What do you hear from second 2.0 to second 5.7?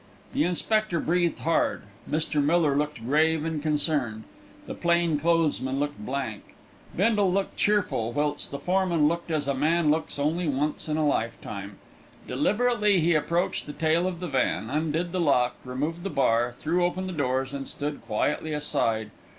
Mr. Miller looked grave and concerned, the plain clothes